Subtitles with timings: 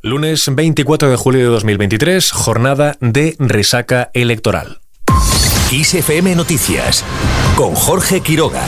[0.00, 4.78] Lunes 24 de julio de 2023, jornada de resaca electoral.
[5.72, 7.04] ISFM Noticias
[7.56, 8.62] con Jorge Quiroga.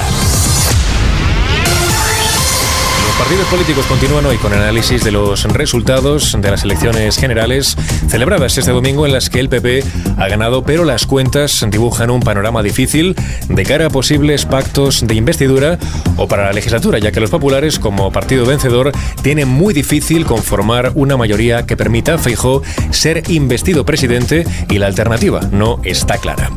[3.31, 7.77] Partidos políticos continúan hoy con análisis de los resultados de las elecciones generales
[8.09, 9.85] celebradas este domingo en las que el PP
[10.17, 13.15] ha ganado, pero las cuentas dibujan un panorama difícil
[13.49, 15.79] de cara a posibles pactos de investidura
[16.17, 18.91] o para la legislatura, ya que los populares, como partido vencedor,
[19.23, 24.89] tienen muy difícil conformar una mayoría que permita a Feijó ser investido presidente y la
[24.89, 26.51] alternativa no está clara.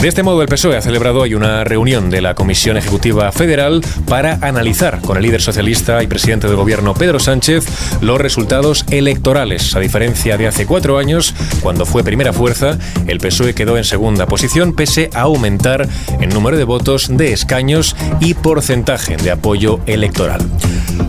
[0.00, 3.82] De este modo, el PSOE ha celebrado hoy una reunión de la Comisión Ejecutiva Federal
[4.08, 7.66] para analizar con el líder socialista y presidente del gobierno Pedro Sánchez
[8.00, 9.76] los resultados electorales.
[9.76, 14.24] A diferencia de hace cuatro años, cuando fue primera fuerza, el PSOE quedó en segunda
[14.24, 15.86] posición pese a aumentar
[16.18, 20.40] el número de votos, de escaños y porcentaje de apoyo electoral.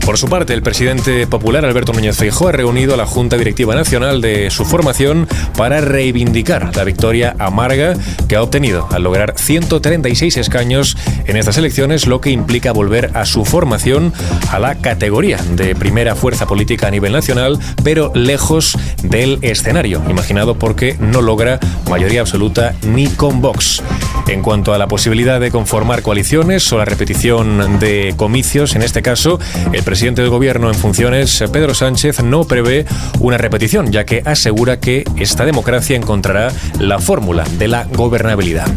[0.05, 3.75] Por su parte, el presidente popular Alberto Núñez Feijóo ha reunido a la Junta Directiva
[3.75, 7.93] Nacional de su formación para reivindicar la victoria amarga
[8.27, 13.25] que ha obtenido al lograr 136 escaños en estas elecciones, lo que implica volver a
[13.25, 14.13] su formación
[14.49, 20.55] a la categoría de primera fuerza política a nivel nacional, pero lejos del escenario, imaginado
[20.55, 21.59] porque no logra
[21.89, 23.81] mayoría absoluta ni con Vox.
[24.27, 29.01] En cuanto a la posibilidad de conformar coaliciones o la repetición de comicios, en este
[29.01, 29.39] caso,
[29.73, 32.85] el presidente del gobierno en funciones, Pedro Sánchez, no prevé
[33.19, 38.70] una repetición, ya que asegura que esta democracia encontrará la fórmula de la gobernabilidad.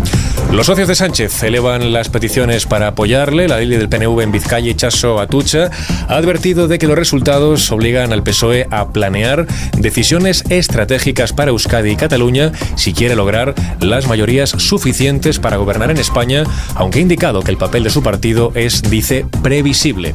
[0.55, 3.49] Los socios de Sánchez elevan las peticiones para apoyarle.
[3.49, 5.69] La ley del PNV en Vizcaya, Chaso Atucha,
[6.07, 11.91] ha advertido de que los resultados obligan al PSOE a planear decisiones estratégicas para Euskadi
[11.91, 16.45] y Cataluña si quiere lograr las mayorías suficientes para gobernar en España,
[16.77, 20.15] aunque ha indicado que el papel de su partido es, dice, previsible.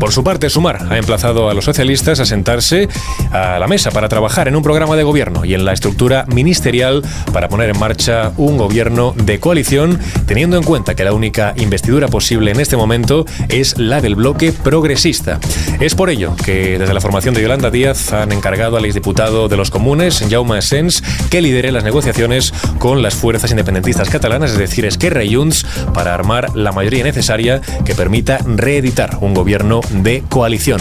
[0.00, 2.88] Por su parte, Sumar ha emplazado a los socialistas a sentarse
[3.32, 7.02] a la mesa para trabajar en un programa de gobierno y en la estructura ministerial
[7.32, 12.08] para poner en marcha un gobierno de coalición, teniendo en cuenta que la única investidura
[12.08, 15.38] posible en este momento es la del bloque progresista.
[15.80, 19.56] Es por ello que desde la formación de Yolanda Díaz han encargado al exdiputado de
[19.56, 24.84] los comunes, Jaume Sens, que lidere las negociaciones con las fuerzas independentistas catalanas, es decir,
[24.84, 30.80] Esquerra y Junts, para armar la mayoría necesaria que permita reeditar un gobierno de coalición.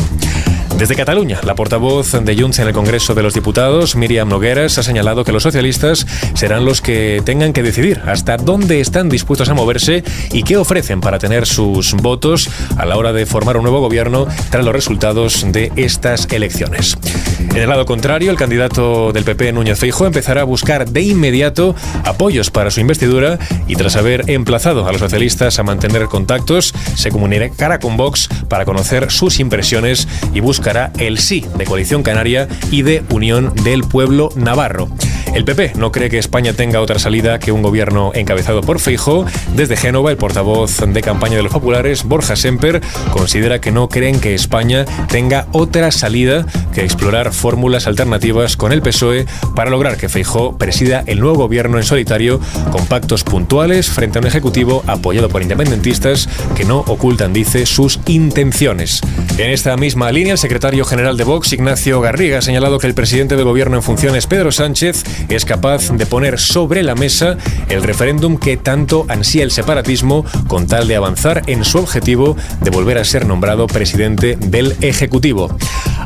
[0.83, 4.83] Desde Cataluña, la portavoz de Junts en el Congreso de los Diputados, Miriam Nogueras, ha
[4.83, 9.53] señalado que los socialistas serán los que tengan que decidir hasta dónde están dispuestos a
[9.53, 13.79] moverse y qué ofrecen para tener sus votos a la hora de formar un nuevo
[13.79, 16.97] gobierno tras los resultados de estas elecciones.
[17.39, 21.75] En el lado contrario, el candidato del PP, Núñez Feijóo, empezará a buscar de inmediato
[22.03, 27.09] apoyos para su investidura y tras haber emplazado a los socialistas a mantener contactos, se
[27.09, 32.81] comunicará con Vox para conocer sus impresiones y buscar el sí de Coalición Canaria y
[32.81, 34.89] de Unión del Pueblo Navarro.
[35.33, 39.25] El PP no cree que España tenga otra salida que un gobierno encabezado por Feijóo.
[39.55, 44.19] Desde Génova, el portavoz de campaña de los populares, Borja Semper, considera que no creen
[44.19, 50.07] que España tenga otra salida que explorar fórmulas alternativas con el PSOE para lograr que
[50.07, 52.39] Feijóo presida el nuevo gobierno en solitario
[52.71, 57.99] con pactos puntuales frente a un ejecutivo apoyado por independentistas que no ocultan, dice, sus
[58.05, 59.01] intenciones.
[59.35, 62.93] En esta misma línea, el secretario general de Vox, Ignacio Garriga, ha señalado que el
[62.93, 67.81] presidente del gobierno en funciones, Pedro Sánchez, es capaz de poner sobre la mesa el
[67.81, 72.99] referéndum que tanto ansía el separatismo con tal de avanzar en su objetivo de volver
[72.99, 75.57] a ser nombrado presidente del Ejecutivo.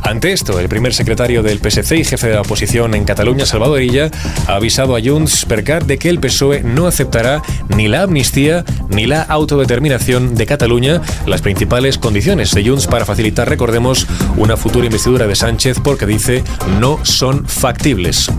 [0.08, 3.82] Ante esto, el primer secretario del PSC y jefe de la oposición en Cataluña, Salvador
[3.82, 4.10] Illa,
[4.46, 7.42] ha avisado a Junts per Cat de que el PSOE no aceptará
[7.76, 13.50] ni la amnistía ni la autodeterminación de Cataluña, las principales condiciones de Junts para facilitar,
[13.50, 14.06] recordemos,
[14.38, 16.42] una futura investidura de Sánchez porque dice
[16.80, 18.30] no son factibles.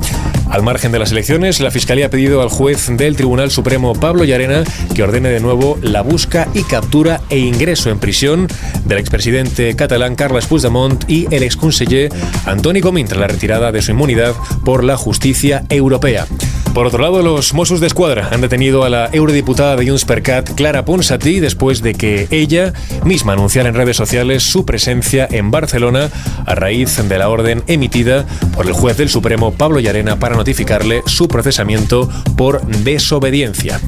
[0.49, 4.23] Al margen de las elecciones, la Fiscalía ha pedido al juez del Tribunal Supremo Pablo
[4.23, 4.63] Llarena
[4.95, 8.47] que ordene de nuevo la busca y captura e ingreso en prisión
[8.85, 12.09] del expresidente catalán Carles Puigdemont y el exconseller
[12.45, 14.33] Antoni Comín tras la retirada de su inmunidad
[14.63, 16.25] por la justicia europea.
[16.73, 20.21] Por otro lado, los Mossos de Escuadra han detenido a la eurodiputada de Junts per
[20.23, 22.73] Cat, Clara Ponsatí, después de que ella
[23.03, 26.09] misma anunciara en redes sociales su presencia en Barcelona
[26.45, 28.25] a raíz de la orden emitida
[28.55, 33.81] por el juez del Supremo, Pablo Llarena, para notificarle su procesamiento por desobediencia.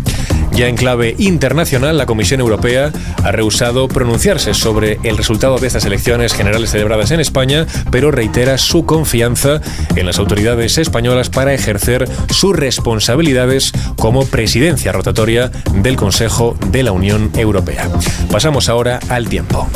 [0.61, 2.91] Ya en clave internacional, la Comisión Europea
[3.23, 8.59] ha rehusado pronunciarse sobre el resultado de estas elecciones generales celebradas en España, pero reitera
[8.59, 9.59] su confianza
[9.95, 16.91] en las autoridades españolas para ejercer sus responsabilidades como presidencia rotatoria del Consejo de la
[16.91, 17.89] Unión Europea.
[18.29, 19.67] Pasamos ahora al tiempo.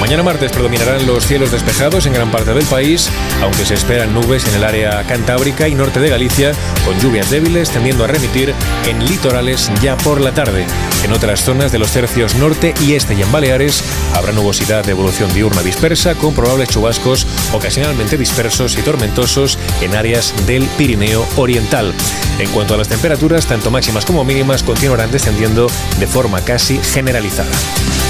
[0.00, 3.10] Mañana martes predominarán los cielos despejados en gran parte del país,
[3.42, 6.52] aunque se esperan nubes en el área cantábrica y norte de Galicia,
[6.84, 8.54] con lluvias débiles tendiendo a remitir
[8.86, 10.66] en litorales ya por la tarde.
[11.04, 13.82] En otras zonas de los tercios norte y este y en Baleares
[14.14, 20.34] habrá nubosidad de evolución diurna dispersa con probables chubascos ocasionalmente dispersos y tormentosos en áreas
[20.46, 21.94] del Pirineo Oriental.
[22.38, 25.68] En cuanto a las temperaturas, tanto máximas como mínimas continuarán descendiendo
[25.98, 27.50] de forma casi generalizada.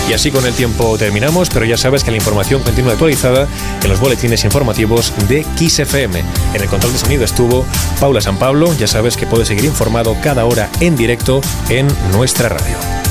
[0.08, 3.48] Y así con el tiempo terminamos, pero ya sabes que la información continúa actualizada
[3.82, 6.24] en los boletines informativos de XFM.
[6.54, 7.64] En el control de sonido estuvo
[8.00, 12.48] Paula San Pablo, ya sabes que puedes seguir informado cada hora en directo en nuestra
[12.48, 13.05] radio.